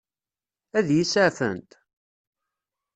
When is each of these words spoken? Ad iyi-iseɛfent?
Ad 0.77 0.87
iyi-iseɛfent? 0.89 1.71